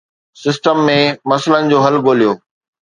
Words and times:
System 0.43 0.77
۾ 0.89 0.97
مسئلن 1.31 1.63
جو 1.73 1.77
حل 1.85 1.95
ڳوليو. 2.05 2.31